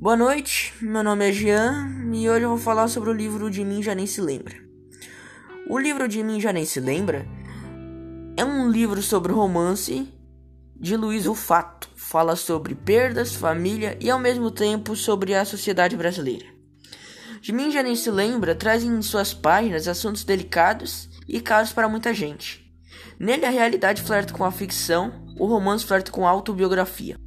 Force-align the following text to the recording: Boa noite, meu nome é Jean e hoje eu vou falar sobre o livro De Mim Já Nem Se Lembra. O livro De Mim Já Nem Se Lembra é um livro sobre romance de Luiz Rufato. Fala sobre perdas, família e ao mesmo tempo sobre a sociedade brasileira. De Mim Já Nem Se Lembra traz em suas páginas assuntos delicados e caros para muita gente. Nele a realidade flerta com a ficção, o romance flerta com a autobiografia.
Boa 0.00 0.16
noite, 0.16 0.72
meu 0.80 1.04
nome 1.04 1.28
é 1.28 1.30
Jean 1.30 2.10
e 2.14 2.26
hoje 2.30 2.42
eu 2.42 2.48
vou 2.48 2.56
falar 2.56 2.88
sobre 2.88 3.10
o 3.10 3.12
livro 3.12 3.50
De 3.50 3.62
Mim 3.62 3.82
Já 3.82 3.94
Nem 3.94 4.06
Se 4.06 4.18
Lembra. 4.22 4.56
O 5.68 5.78
livro 5.78 6.08
De 6.08 6.22
Mim 6.22 6.40
Já 6.40 6.54
Nem 6.54 6.64
Se 6.64 6.80
Lembra 6.80 7.28
é 8.34 8.42
um 8.42 8.70
livro 8.70 9.02
sobre 9.02 9.30
romance 9.30 10.08
de 10.74 10.96
Luiz 10.96 11.26
Rufato. 11.26 11.86
Fala 11.94 12.34
sobre 12.34 12.74
perdas, 12.74 13.34
família 13.34 13.98
e 14.00 14.08
ao 14.08 14.18
mesmo 14.18 14.50
tempo 14.50 14.96
sobre 14.96 15.34
a 15.34 15.44
sociedade 15.44 15.98
brasileira. 15.98 16.46
De 17.42 17.52
Mim 17.52 17.70
Já 17.70 17.82
Nem 17.82 17.94
Se 17.94 18.10
Lembra 18.10 18.54
traz 18.54 18.82
em 18.82 19.02
suas 19.02 19.34
páginas 19.34 19.86
assuntos 19.86 20.24
delicados 20.24 21.10
e 21.28 21.42
caros 21.42 21.74
para 21.74 21.90
muita 21.90 22.14
gente. 22.14 22.74
Nele 23.18 23.44
a 23.44 23.50
realidade 23.50 24.00
flerta 24.00 24.32
com 24.32 24.44
a 24.44 24.50
ficção, 24.50 25.26
o 25.38 25.44
romance 25.44 25.84
flerta 25.84 26.10
com 26.10 26.26
a 26.26 26.30
autobiografia. 26.30 27.18